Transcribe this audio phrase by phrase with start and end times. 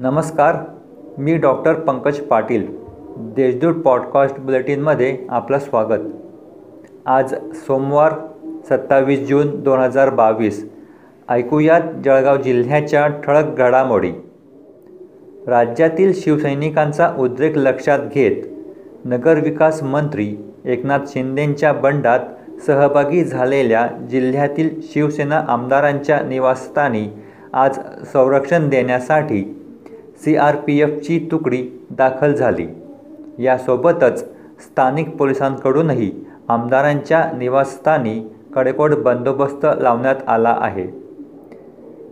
[0.00, 0.56] नमस्कार
[1.18, 2.66] मी doctor Pankaj Patil
[3.16, 6.00] Deshdoot podcast बुलेटिनमध्ये आपलं स्वागत.
[7.06, 8.12] आज सोमवार
[8.64, 10.70] सत्तावीस जून दोन हजार बावीस.
[11.28, 14.10] ऐकूयात जळगाव जिल्ह्याच्या ठळक घडामोडी.
[15.46, 18.36] राज्यातील शिवसैनिकांचा उद्रेक लक्षात घेत
[19.04, 22.20] नगरविकास मंत्री एकनाथ शिंदेंच्या बंडात
[22.66, 27.08] सहभागी झालेल्या जिल्ह्यातील शिवसेना आमदारांच्या निवासस्थानी
[27.52, 27.78] आज
[28.12, 29.54] संरक्षण देण्यासाठी
[30.24, 32.66] सी आर पी एफची तुकडी दाखल झाली.
[33.38, 34.24] यासोबतच
[34.60, 36.12] स्थानिक पोलिसांकडूनही
[36.48, 38.20] आमदारांच्या निवासस्थानी
[38.54, 40.86] कडेकोट बंदोबस्त लावण्यात आला आहे.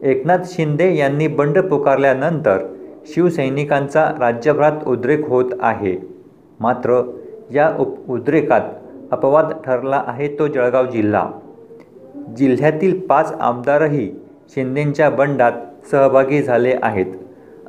[0.03, 2.59] एकनाथ शिंदे यांनी बंड पुकारल्यानंतर
[3.07, 5.97] शिवसैनिकांचा राज्यभरात उद्रेक होत आहे.
[6.61, 7.13] मात्र
[7.53, 8.61] या उप उद्रेकात
[9.11, 11.31] अपवाद ठरला आहे तो जळगाव जिल्हा.
[12.37, 14.11] जिल्ह्यातील पाच आमदारही
[14.49, 15.53] शिंदेंच्या बंडात
[15.91, 17.07] सहभागी झाले आहेत.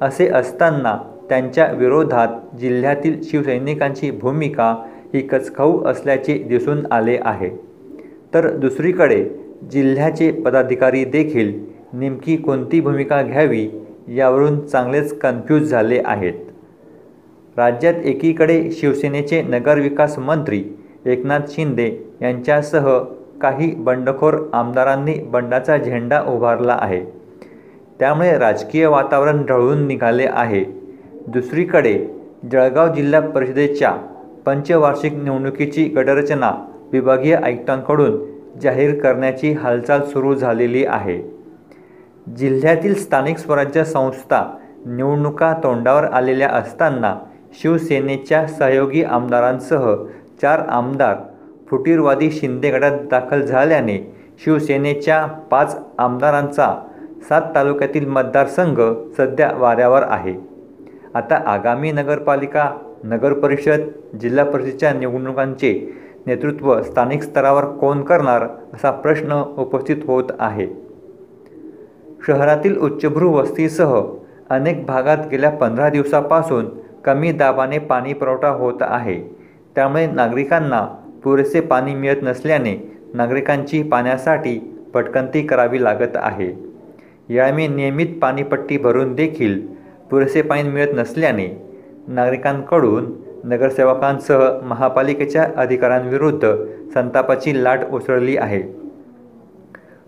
[0.02, 0.98] असे असताना
[1.30, 4.76] त्यांच्या विरोधात जिल्ह्यातील शिवसैनिकांची भूमिका
[5.14, 7.50] ही कचखाऊ असल्याचे दिसून आले आहे.
[8.34, 9.24] तर दुसरीकडे
[9.72, 11.54] जिल्ह्याचे पदाधिकारी देखील
[11.94, 13.70] नेमकी कोणती भूमिका घ्यावी
[14.08, 16.34] यावरून चांगलेच कन्फ्यूज झाले आहेत.
[17.58, 20.64] राज्यात एकीकडे शिवसेनेचे नगरविकास मंत्री
[21.06, 22.98] एकनाथ शिंदे यांच्यासह
[23.42, 27.02] काही बंडखोर आमदारांनी बंडाचा झेंडा उभारला आहे.
[28.00, 30.64] त्यामुळे राजकीय वातावरण ढळून निघाले आहे.
[31.28, 31.94] दुसरीकडे
[32.52, 33.92] जळगाव जिल्हा परिषदेच्या
[34.46, 36.52] पंचवार्षिक निवडणुकीची गटरचना
[36.92, 38.20] विभागीय आयुक्तांकडून
[38.62, 41.22] जाहीर करण्याची हालचाल सुरू झालेली आहे.
[42.38, 44.44] जिल्ह्यातील स्थानिक स्वराज्य संस्था
[44.86, 47.16] निवडणुका तोंडावर आलेल्या असताना
[47.62, 49.94] शिवसेनेच्या सहयोगी आमदारांसह
[50.42, 51.16] चार आमदार
[51.70, 53.98] फुटीरवादी शिंदे गटात दाखल झाल्याने
[54.44, 56.74] शिवसेनेच्या पाच आमदारांचा
[57.22, 58.80] सात तालुक्यातील मतदारसंघ
[59.18, 60.36] सध्या वाऱ्यावर आहे.
[61.16, 62.70] आता आगामी नगरपालिका
[63.04, 63.80] नगरपरिषद
[64.22, 65.94] जिल्हा परिषदेच्या निवडणुकांचे
[66.26, 70.68] नेतृत्व स्थानिक स्तरावर कोण करणार असा प्रश्न उपस्थित होत आहे.
[72.28, 74.02] शहरातील उच्चभ्रू वस्तीसह
[74.50, 76.66] अनेक भागात गेल्या पंधरा दिवसापासून
[77.06, 79.38] कमी दाबाने पाणी पुरवठा होत आहे.
[79.76, 80.82] त्यामुळे नागरिकांना
[81.24, 86.67] पुरेसे पाणी मिळत नसल्याने नागरिकांची पाण्यासाठी पटकंती करावी लागत आहे.
[87.30, 89.60] यावेळी नियमित पाणीपट्टी भरून देखील
[90.12, 91.48] पुरेसे पाणी मिळत नसल्याने
[92.08, 93.12] नागरिकांकडून
[93.44, 96.56] नगरसेवकांसह महापालिकेच्या अधिकाऱ्यांविरुद्ध
[96.94, 98.62] संतापाची लाट उसळली आहे.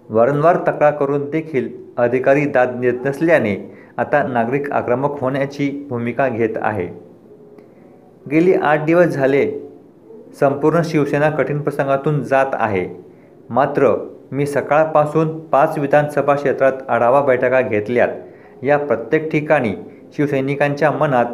[0.10, 3.56] वारंवार तक्रार करून देखील अधिकारी दाद देत नसल्याने
[3.98, 6.88] आता नागरिक आक्रमक होण्याची भूमिका घेत आहे.
[8.32, 9.50] गेली आठ दिवस झाले
[10.40, 12.88] संपूर्ण शिवसेना कठीण प्रसंगातून जात आहे.
[13.50, 13.94] मात्र
[14.32, 18.08] मी सकाळपासून पाच विधानसभा क्षेत्रात आढावा बैठका घेतल्यात.
[18.64, 19.74] या प्रत्येक ठिकाणी
[20.14, 21.26] शिवसैनिकांच्या मनात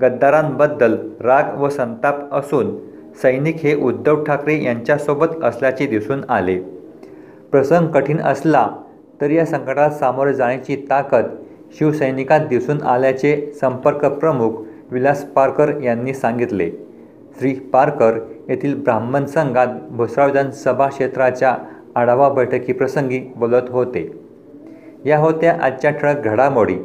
[0.00, 2.76] गद्दारांबद्दल राग व संताप असून
[3.22, 6.58] सैनिक हे उद्धव ठाकरे यांच्यासोबत असल्याचे दिसून आले.
[7.52, 8.68] प्रसंग कठीण असला
[9.20, 11.26] तरी या संकटात सामोरे जाण्याची ताकद
[11.78, 16.70] शिवसैनिकात दिसून आल्याचे संपर्क प्रमुख विलास पारकर यांनी सांगितले.
[17.38, 21.56] श्री पारकर येथील ब्राह्मण संघात भुसराव विधानसभा क्षेत्राच्या
[21.94, 24.20] आढावा बैठकीप्रसंगी बोलत होते.
[25.04, 26.76] या होत्या आजच्या ठळक घडामोडी.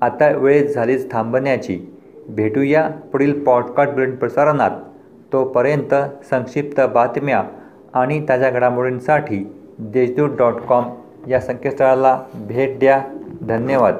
[0.00, 1.80] आता वेळ झालीच थांबण्याची.
[2.28, 4.70] भेटूया पुढील पॉडकास्ट बुलेटिन प्रसारणात.
[5.32, 5.94] तोपर्यंत
[6.30, 7.44] संक्षिप्त बातम्या
[7.94, 10.84] आणि ताज्या घडामोडींसाठी देशदूत डॉट कॉम
[11.28, 13.04] या संकेतस्थळाला भेट द्या.
[13.40, 13.94] धन्यवाद.